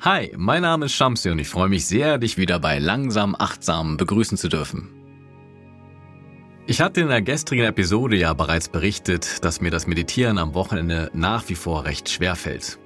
Hi, 0.00 0.32
mein 0.36 0.62
Name 0.62 0.86
ist 0.86 0.92
Shamsi 0.92 1.30
und 1.30 1.40
ich 1.40 1.48
freue 1.48 1.68
mich 1.68 1.86
sehr, 1.86 2.18
dich 2.18 2.38
wieder 2.38 2.60
bei 2.60 2.78
Langsam 2.78 3.34
Achtsam 3.36 3.96
begrüßen 3.96 4.38
zu 4.38 4.48
dürfen. 4.48 4.88
Ich 6.68 6.80
hatte 6.80 7.00
in 7.00 7.08
der 7.08 7.22
gestrigen 7.22 7.64
Episode 7.64 8.16
ja 8.16 8.32
bereits 8.32 8.68
berichtet, 8.68 9.44
dass 9.44 9.60
mir 9.60 9.72
das 9.72 9.88
Meditieren 9.88 10.38
am 10.38 10.54
Wochenende 10.54 11.10
nach 11.12 11.48
wie 11.48 11.56
vor 11.56 11.84
recht 11.84 12.08
schwer 12.08 12.36
fällt. 12.36 12.78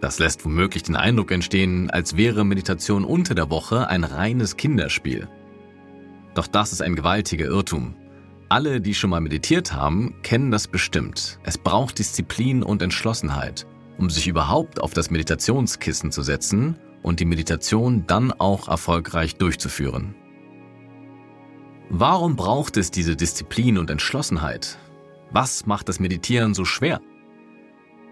Das 0.00 0.18
lässt 0.18 0.44
womöglich 0.44 0.82
den 0.82 0.96
Eindruck 0.96 1.30
entstehen, 1.30 1.90
als 1.90 2.16
wäre 2.16 2.44
Meditation 2.44 3.04
unter 3.04 3.36
der 3.36 3.50
Woche 3.50 3.88
ein 3.88 4.02
reines 4.02 4.56
Kinderspiel. 4.56 5.28
Doch 6.34 6.48
das 6.48 6.72
ist 6.72 6.82
ein 6.82 6.96
gewaltiger 6.96 7.46
Irrtum. 7.46 7.94
Alle, 8.50 8.80
die 8.80 8.94
schon 8.94 9.10
mal 9.10 9.20
meditiert 9.20 9.74
haben, 9.74 10.14
kennen 10.22 10.50
das 10.50 10.68
bestimmt. 10.68 11.38
Es 11.42 11.58
braucht 11.58 11.98
Disziplin 11.98 12.62
und 12.62 12.80
Entschlossenheit, 12.80 13.66
um 13.98 14.08
sich 14.08 14.26
überhaupt 14.26 14.80
auf 14.80 14.94
das 14.94 15.10
Meditationskissen 15.10 16.10
zu 16.10 16.22
setzen 16.22 16.78
und 17.02 17.20
die 17.20 17.26
Meditation 17.26 18.04
dann 18.06 18.32
auch 18.32 18.68
erfolgreich 18.68 19.36
durchzuführen. 19.36 20.14
Warum 21.90 22.36
braucht 22.36 22.78
es 22.78 22.90
diese 22.90 23.16
Disziplin 23.16 23.76
und 23.76 23.90
Entschlossenheit? 23.90 24.78
Was 25.30 25.66
macht 25.66 25.90
das 25.90 26.00
Meditieren 26.00 26.54
so 26.54 26.64
schwer? 26.64 27.02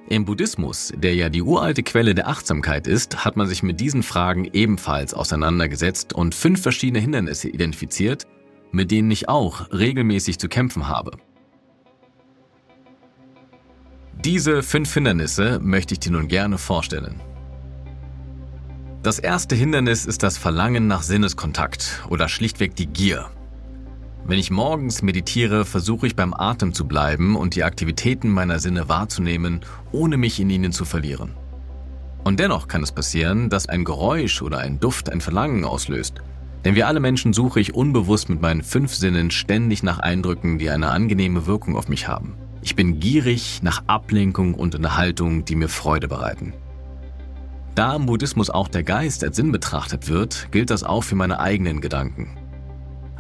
Im 0.09 0.27
Buddhismus, 0.27 0.93
der 0.97 1.15
ja 1.15 1.31
die 1.31 1.43
uralte 1.43 1.83
Quelle 1.83 2.15
der 2.15 2.29
Achtsamkeit 2.29 2.87
ist, 2.87 3.25
hat 3.25 3.37
man 3.37 3.49
sich 3.49 3.63
mit 3.63 3.81
diesen 3.81 4.03
Fragen 4.03 4.49
ebenfalls 4.53 5.15
auseinandergesetzt 5.15 6.13
und 6.13 6.35
fünf 6.35 6.63
verschiedene 6.63 7.01
Hindernisse 7.01 7.49
identifiziert, 7.49 8.27
mit 8.73 8.91
denen 8.91 9.11
ich 9.11 9.29
auch 9.29 9.71
regelmäßig 9.73 10.39
zu 10.39 10.49
kämpfen 10.49 10.89
habe. 10.89 11.13
Diese 14.25 14.63
fünf 14.63 14.93
Hindernisse 14.93 15.61
möchte 15.63 15.95
ich 15.95 16.01
dir 16.01 16.13
nun 16.13 16.29
gerne 16.29 16.59
vorstellen. 16.59 17.21
Das 19.03 19.21
erste 19.21 19.55
Hindernis 19.55 20.05
ist 20.05 20.23
das 20.23 20.37
Verlangen 20.37 20.89
nach 20.89 21.03
Sinneskontakt 21.03 22.05
oder 22.09 22.29
schlichtweg 22.29 22.75
die 22.75 22.87
Gier. 22.87 23.31
Wenn 24.25 24.41
ich 24.41 24.51
morgens 24.51 25.03
meditiere, 25.03 25.65
versuche 25.65 26.09
ich 26.09 26.17
beim 26.17 26.35
Atem 26.35 26.75
zu 26.75 26.89
bleiben 26.89 27.37
und 27.37 27.55
die 27.55 27.63
Aktivitäten 27.63 28.29
meiner 28.29 28.59
Sinne 28.59 28.89
wahrzunehmen, 28.89 29.61
ohne 29.93 30.17
mich 30.17 30.41
in 30.41 30.51
ihnen 30.51 30.73
zu 30.73 30.85
verlieren. 30.85 31.37
Und 32.25 32.41
dennoch 32.41 32.67
kann 32.67 32.83
es 32.83 32.91
passieren, 32.91 33.49
dass 33.49 33.69
ein 33.69 33.85
Geräusch 33.85 34.43
oder 34.43 34.59
ein 34.59 34.81
Duft 34.81 35.11
ein 35.11 35.21
Verlangen 35.21 35.65
auslöst. 35.65 36.15
Denn 36.65 36.75
wie 36.75 36.83
alle 36.83 37.01
Menschen 37.01 37.33
suche 37.33 37.61
ich 37.61 37.75
unbewusst 37.75 38.29
mit 38.29 38.41
meinen 38.41 38.63
fünf 38.63 38.95
Sinnen 38.95 39.31
ständig 39.31 39.83
nach 39.83 39.99
Eindrücken, 39.99 40.59
die 40.59 40.71
eine 40.71 40.91
angenehme 40.91 41.47
Wirkung 41.47 41.77
auf 41.77 41.89
mich 41.89 42.09
haben. 42.09 42.35
Ich 42.63 42.75
bin 42.75 42.99
gierig 42.99 43.61
nach 43.63 43.85
Ablenkung 43.87 44.55
und 44.55 44.75
Unterhaltung, 44.75 45.45
die 45.45 45.55
mir 45.55 45.69
Freude 45.69 46.09
bereiten. 46.09 46.53
Da 47.77 47.95
im 47.95 48.07
Buddhismus 48.07 48.51
auch 48.51 48.69
der 48.69 48.83
Geist 48.83 49.23
als 49.23 49.37
Sinn 49.37 49.53
betrachtet 49.53 50.09
wird, 50.09 50.49
gilt 50.51 50.71
das 50.71 50.83
auch 50.83 51.03
für 51.03 51.15
meine 51.15 51.39
eigenen 51.39 51.81
Gedanken. 51.81 52.37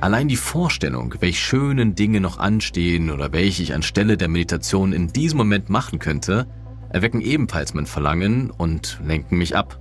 Allein 0.00 0.28
die 0.28 0.36
Vorstellung, 0.36 1.14
welche 1.20 1.38
schönen 1.38 1.94
Dinge 1.94 2.20
noch 2.20 2.38
anstehen 2.38 3.10
oder 3.10 3.32
welche 3.32 3.62
ich 3.62 3.74
anstelle 3.74 4.16
der 4.16 4.28
Meditation 4.28 4.92
in 4.92 5.08
diesem 5.08 5.38
Moment 5.38 5.70
machen 5.70 5.98
könnte, 5.98 6.46
erwecken 6.88 7.20
ebenfalls 7.20 7.74
mein 7.74 7.86
Verlangen 7.86 8.50
und 8.50 9.00
lenken 9.04 9.38
mich 9.38 9.56
ab. 9.56 9.78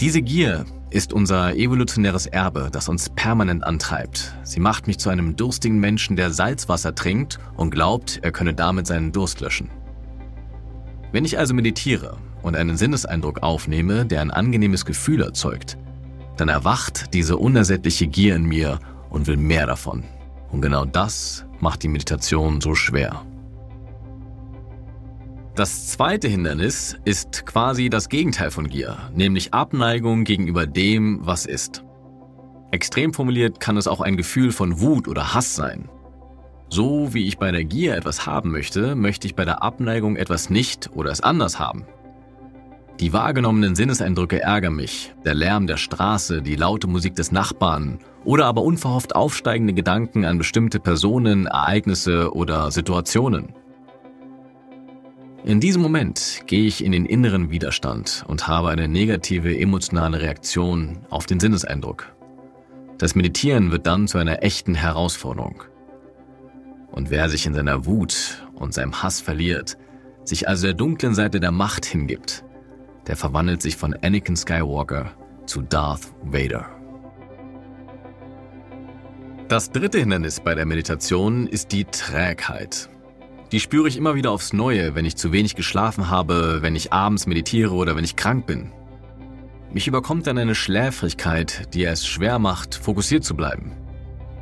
Diese 0.00 0.22
Gier 0.22 0.64
ist 0.90 1.12
unser 1.12 1.54
evolutionäres 1.56 2.26
Erbe, 2.26 2.68
das 2.72 2.88
uns 2.88 3.08
permanent 3.10 3.64
antreibt. 3.64 4.34
Sie 4.42 4.60
macht 4.60 4.86
mich 4.86 4.98
zu 4.98 5.08
einem 5.08 5.36
durstigen 5.36 5.78
Menschen, 5.78 6.16
der 6.16 6.30
Salzwasser 6.30 6.94
trinkt 6.94 7.38
und 7.56 7.70
glaubt, 7.70 8.18
er 8.22 8.32
könne 8.32 8.54
damit 8.54 8.86
seinen 8.86 9.12
Durst 9.12 9.40
löschen. 9.40 9.70
Wenn 11.12 11.24
ich 11.24 11.38
also 11.38 11.54
meditiere 11.54 12.16
und 12.42 12.56
einen 12.56 12.76
Sinneseindruck 12.76 13.42
aufnehme, 13.42 14.06
der 14.06 14.20
ein 14.20 14.30
angenehmes 14.30 14.84
Gefühl 14.84 15.22
erzeugt, 15.22 15.76
dann 16.36 16.48
erwacht 16.48 17.12
diese 17.14 17.36
unersättliche 17.36 18.06
Gier 18.06 18.36
in 18.36 18.44
mir 18.44 18.78
und 19.10 19.26
will 19.26 19.36
mehr 19.36 19.66
davon. 19.66 20.04
Und 20.50 20.62
genau 20.62 20.84
das 20.84 21.44
macht 21.60 21.82
die 21.82 21.88
Meditation 21.88 22.60
so 22.60 22.74
schwer. 22.74 23.22
Das 25.60 25.88
zweite 25.88 26.26
Hindernis 26.26 26.96
ist 27.04 27.44
quasi 27.44 27.90
das 27.90 28.08
Gegenteil 28.08 28.50
von 28.50 28.66
Gier, 28.66 28.96
nämlich 29.14 29.52
Abneigung 29.52 30.24
gegenüber 30.24 30.66
dem, 30.66 31.18
was 31.20 31.44
ist. 31.44 31.84
Extrem 32.70 33.12
formuliert 33.12 33.60
kann 33.60 33.76
es 33.76 33.86
auch 33.86 34.00
ein 34.00 34.16
Gefühl 34.16 34.52
von 34.52 34.80
Wut 34.80 35.06
oder 35.06 35.34
Hass 35.34 35.54
sein. 35.54 35.90
So 36.70 37.12
wie 37.12 37.26
ich 37.26 37.36
bei 37.36 37.52
der 37.52 37.64
Gier 37.64 37.94
etwas 37.94 38.24
haben 38.24 38.50
möchte, 38.50 38.94
möchte 38.94 39.26
ich 39.26 39.34
bei 39.34 39.44
der 39.44 39.62
Abneigung 39.62 40.16
etwas 40.16 40.48
nicht 40.48 40.88
oder 40.94 41.10
es 41.10 41.20
anders 41.20 41.58
haben. 41.58 41.84
Die 42.98 43.12
wahrgenommenen 43.12 43.74
Sinneseindrücke 43.74 44.40
ärgern 44.40 44.76
mich. 44.76 45.12
Der 45.26 45.34
Lärm 45.34 45.66
der 45.66 45.76
Straße, 45.76 46.40
die 46.40 46.56
laute 46.56 46.86
Musik 46.86 47.16
des 47.16 47.32
Nachbarn 47.32 47.98
oder 48.24 48.46
aber 48.46 48.62
unverhofft 48.62 49.14
aufsteigende 49.14 49.74
Gedanken 49.74 50.24
an 50.24 50.38
bestimmte 50.38 50.80
Personen, 50.80 51.44
Ereignisse 51.44 52.32
oder 52.32 52.70
Situationen. 52.70 53.52
In 55.42 55.58
diesem 55.58 55.80
Moment 55.80 56.42
gehe 56.46 56.66
ich 56.66 56.84
in 56.84 56.92
den 56.92 57.06
inneren 57.06 57.50
Widerstand 57.50 58.24
und 58.28 58.46
habe 58.46 58.68
eine 58.68 58.88
negative 58.88 59.58
emotionale 59.58 60.20
Reaktion 60.20 60.98
auf 61.08 61.24
den 61.24 61.40
Sinneseindruck. 61.40 62.12
Das 62.98 63.14
Meditieren 63.14 63.70
wird 63.70 63.86
dann 63.86 64.06
zu 64.06 64.18
einer 64.18 64.42
echten 64.42 64.74
Herausforderung. 64.74 65.62
Und 66.92 67.10
wer 67.10 67.30
sich 67.30 67.46
in 67.46 67.54
seiner 67.54 67.86
Wut 67.86 68.46
und 68.54 68.74
seinem 68.74 69.02
Hass 69.02 69.22
verliert, 69.22 69.78
sich 70.24 70.46
also 70.46 70.66
der 70.66 70.74
dunklen 70.74 71.14
Seite 71.14 71.40
der 71.40 71.52
Macht 71.52 71.86
hingibt, 71.86 72.44
der 73.06 73.16
verwandelt 73.16 73.62
sich 73.62 73.76
von 73.76 73.94
Anakin 73.94 74.36
Skywalker 74.36 75.12
zu 75.46 75.62
Darth 75.62 76.12
Vader. 76.22 76.68
Das 79.48 79.72
dritte 79.72 79.98
Hindernis 79.98 80.38
bei 80.38 80.54
der 80.54 80.66
Meditation 80.66 81.46
ist 81.46 81.72
die 81.72 81.86
Trägheit. 81.86 82.90
Die 83.52 83.58
spüre 83.58 83.88
ich 83.88 83.96
immer 83.96 84.14
wieder 84.14 84.30
aufs 84.30 84.52
Neue, 84.52 84.94
wenn 84.94 85.04
ich 85.04 85.16
zu 85.16 85.32
wenig 85.32 85.56
geschlafen 85.56 86.08
habe, 86.08 86.58
wenn 86.62 86.76
ich 86.76 86.92
abends 86.92 87.26
meditiere 87.26 87.74
oder 87.74 87.96
wenn 87.96 88.04
ich 88.04 88.14
krank 88.14 88.46
bin. 88.46 88.70
Mich 89.72 89.88
überkommt 89.88 90.26
dann 90.26 90.38
eine 90.38 90.54
Schläfrigkeit, 90.54 91.74
die 91.74 91.84
es 91.84 92.06
schwer 92.06 92.38
macht, 92.38 92.76
fokussiert 92.76 93.24
zu 93.24 93.34
bleiben. 93.34 93.72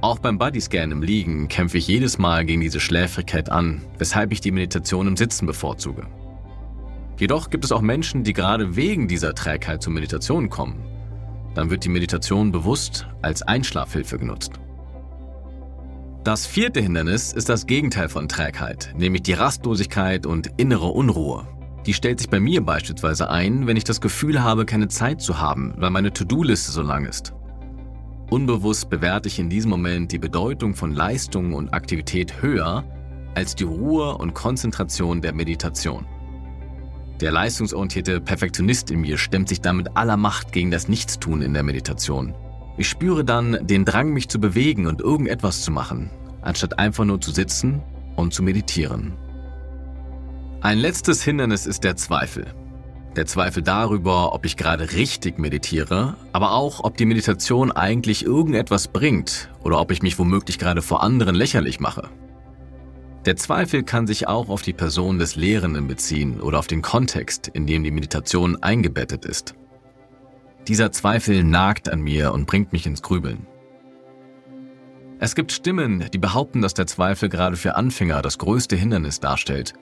Auch 0.02 0.18
beim 0.18 0.38
Bodyscan 0.38 0.92
im 0.92 1.02
Liegen 1.02 1.48
kämpfe 1.48 1.78
ich 1.78 1.88
jedes 1.88 2.18
Mal 2.18 2.44
gegen 2.44 2.60
diese 2.60 2.80
Schläfrigkeit 2.80 3.50
an, 3.50 3.82
weshalb 3.96 4.30
ich 4.30 4.40
die 4.40 4.52
Meditation 4.52 5.08
im 5.08 5.16
Sitzen 5.16 5.46
bevorzuge. 5.46 6.06
Jedoch 7.18 7.50
gibt 7.50 7.64
es 7.64 7.72
auch 7.72 7.80
Menschen, 7.80 8.24
die 8.24 8.32
gerade 8.32 8.76
wegen 8.76 9.08
dieser 9.08 9.34
Trägheit 9.34 9.82
zur 9.82 9.92
Meditation 9.92 10.50
kommen. 10.50 10.84
Dann 11.54 11.70
wird 11.70 11.84
die 11.84 11.88
Meditation 11.88 12.52
bewusst 12.52 13.08
als 13.22 13.42
Einschlafhilfe 13.42 14.18
genutzt. 14.18 14.52
Das 16.28 16.46
vierte 16.46 16.82
Hindernis 16.82 17.32
ist 17.32 17.48
das 17.48 17.66
Gegenteil 17.66 18.10
von 18.10 18.28
Trägheit, 18.28 18.92
nämlich 18.98 19.22
die 19.22 19.32
Rastlosigkeit 19.32 20.26
und 20.26 20.50
innere 20.58 20.88
Unruhe. 20.88 21.48
Die 21.86 21.94
stellt 21.94 22.18
sich 22.18 22.28
bei 22.28 22.38
mir 22.38 22.60
beispielsweise 22.60 23.30
ein, 23.30 23.66
wenn 23.66 23.78
ich 23.78 23.84
das 23.84 24.02
Gefühl 24.02 24.42
habe, 24.42 24.66
keine 24.66 24.88
Zeit 24.88 25.22
zu 25.22 25.40
haben, 25.40 25.72
weil 25.78 25.88
meine 25.88 26.12
To-Do-Liste 26.12 26.70
so 26.70 26.82
lang 26.82 27.06
ist. 27.06 27.32
Unbewusst 28.28 28.90
bewerte 28.90 29.26
ich 29.26 29.38
in 29.38 29.48
diesem 29.48 29.70
Moment 29.70 30.12
die 30.12 30.18
Bedeutung 30.18 30.74
von 30.74 30.92
Leistung 30.92 31.54
und 31.54 31.72
Aktivität 31.72 32.42
höher 32.42 32.84
als 33.34 33.54
die 33.54 33.64
Ruhe 33.64 34.18
und 34.18 34.34
Konzentration 34.34 35.22
der 35.22 35.32
Meditation. 35.32 36.04
Der 37.22 37.32
leistungsorientierte 37.32 38.20
Perfektionist 38.20 38.90
in 38.90 39.00
mir 39.00 39.16
stemmt 39.16 39.48
sich 39.48 39.62
dann 39.62 39.78
mit 39.78 39.96
aller 39.96 40.18
Macht 40.18 40.52
gegen 40.52 40.70
das 40.70 40.88
Nichtstun 40.88 41.40
in 41.40 41.54
der 41.54 41.62
Meditation. 41.62 42.34
Ich 42.78 42.88
spüre 42.88 43.24
dann 43.24 43.66
den 43.66 43.84
Drang, 43.84 44.12
mich 44.12 44.28
zu 44.28 44.38
bewegen 44.38 44.86
und 44.86 45.00
irgendetwas 45.00 45.62
zu 45.62 45.72
machen, 45.72 46.10
anstatt 46.42 46.78
einfach 46.78 47.04
nur 47.04 47.20
zu 47.20 47.32
sitzen 47.32 47.82
und 48.14 48.32
zu 48.32 48.44
meditieren. 48.44 49.14
Ein 50.60 50.78
letztes 50.78 51.22
Hindernis 51.22 51.66
ist 51.66 51.82
der 51.82 51.96
Zweifel. 51.96 52.46
Der 53.16 53.26
Zweifel 53.26 53.64
darüber, 53.64 54.32
ob 54.32 54.46
ich 54.46 54.56
gerade 54.56 54.92
richtig 54.92 55.40
meditiere, 55.40 56.14
aber 56.32 56.52
auch, 56.52 56.84
ob 56.84 56.96
die 56.96 57.06
Meditation 57.06 57.72
eigentlich 57.72 58.24
irgendetwas 58.24 58.86
bringt 58.86 59.50
oder 59.64 59.80
ob 59.80 59.90
ich 59.90 60.02
mich 60.02 60.16
womöglich 60.20 60.60
gerade 60.60 60.82
vor 60.82 61.02
anderen 61.02 61.34
lächerlich 61.34 61.80
mache. 61.80 62.08
Der 63.24 63.34
Zweifel 63.34 63.82
kann 63.82 64.06
sich 64.06 64.28
auch 64.28 64.48
auf 64.48 64.62
die 64.62 64.72
Person 64.72 65.18
des 65.18 65.34
Lehrenden 65.34 65.88
beziehen 65.88 66.40
oder 66.40 66.60
auf 66.60 66.68
den 66.68 66.82
Kontext, 66.82 67.48
in 67.48 67.66
dem 67.66 67.82
die 67.82 67.90
Meditation 67.90 68.56
eingebettet 68.62 69.24
ist. 69.24 69.54
Dieser 70.68 70.92
Zweifel 70.92 71.44
nagt 71.44 71.88
an 71.90 72.02
mir 72.02 72.34
und 72.34 72.46
bringt 72.46 72.74
mich 72.74 72.86
ins 72.86 73.00
Grübeln. 73.00 73.46
Es 75.18 75.34
gibt 75.34 75.50
Stimmen, 75.50 76.04
die 76.12 76.18
behaupten, 76.18 76.60
dass 76.60 76.74
der 76.74 76.86
Zweifel 76.86 77.30
gerade 77.30 77.56
für 77.56 77.74
Anfänger 77.74 78.20
das 78.20 78.36
größte 78.36 78.76
Hindernis 78.76 79.18
darstellt 79.18 79.72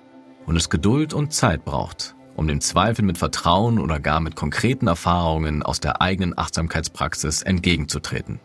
und 0.47 0.55
es 0.55 0.71
Geduld 0.71 1.13
und 1.13 1.33
Zeit 1.33 1.65
braucht, 1.65 2.15
um 2.37 2.47
dem 2.47 2.61
Zweifel 2.61 3.05
mit 3.05 3.19
Vertrauen 3.19 3.81
oder 3.81 3.99
gar 3.99 4.21
mit 4.21 4.37
konkreten 4.37 4.87
Erfahrungen 4.87 5.65
aus 5.65 5.81
der 5.81 6.01
eigenen 6.01 6.39
Achtsamkeitspraxis 6.39 7.43
entgegenzutreten. 7.43 8.39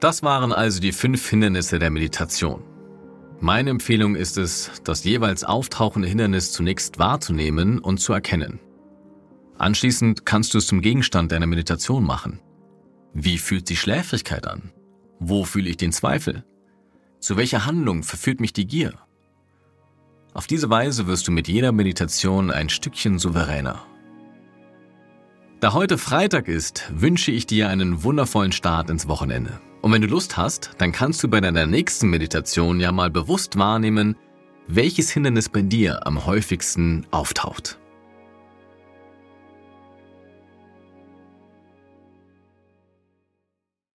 Das 0.00 0.24
waren 0.24 0.52
also 0.52 0.80
die 0.80 0.92
fünf 0.92 1.30
Hindernisse 1.30 1.78
der 1.78 1.90
Meditation. 1.90 2.64
Meine 3.38 3.70
Empfehlung 3.70 4.16
ist 4.16 4.36
es, 4.36 4.72
das 4.82 5.04
jeweils 5.04 5.44
auftauchende 5.44 6.08
Hindernis 6.08 6.50
zunächst 6.50 6.98
wahrzunehmen 6.98 7.78
und 7.78 7.98
zu 7.98 8.12
erkennen. 8.12 8.58
Anschließend 9.58 10.26
kannst 10.26 10.54
du 10.54 10.58
es 10.58 10.66
zum 10.66 10.80
Gegenstand 10.80 11.32
deiner 11.32 11.46
Meditation 11.46 12.04
machen. 12.04 12.40
Wie 13.14 13.38
fühlt 13.38 13.66
sich 13.66 13.80
Schläfrigkeit 13.80 14.46
an? 14.46 14.72
Wo 15.18 15.44
fühle 15.44 15.70
ich 15.70 15.78
den 15.78 15.92
Zweifel? 15.92 16.44
Zu 17.20 17.36
welcher 17.36 17.64
Handlung 17.64 18.02
verführt 18.02 18.40
mich 18.40 18.52
die 18.52 18.66
Gier? 18.66 18.92
Auf 20.34 20.46
diese 20.46 20.68
Weise 20.68 21.06
wirst 21.06 21.26
du 21.26 21.32
mit 21.32 21.48
jeder 21.48 21.72
Meditation 21.72 22.50
ein 22.50 22.68
Stückchen 22.68 23.18
souveräner. 23.18 23.82
Da 25.60 25.72
heute 25.72 25.96
Freitag 25.96 26.48
ist, 26.48 26.92
wünsche 26.94 27.32
ich 27.32 27.46
dir 27.46 27.70
einen 27.70 28.02
wundervollen 28.02 28.52
Start 28.52 28.90
ins 28.90 29.08
Wochenende. 29.08 29.58
Und 29.80 29.92
wenn 29.92 30.02
du 30.02 30.08
Lust 30.08 30.36
hast, 30.36 30.72
dann 30.76 30.92
kannst 30.92 31.22
du 31.22 31.28
bei 31.28 31.40
deiner 31.40 31.66
nächsten 31.66 32.10
Meditation 32.10 32.78
ja 32.80 32.92
mal 32.92 33.10
bewusst 33.10 33.56
wahrnehmen, 33.56 34.16
welches 34.68 35.10
Hindernis 35.10 35.48
bei 35.48 35.62
dir 35.62 36.06
am 36.06 36.26
häufigsten 36.26 37.06
auftaucht. 37.10 37.78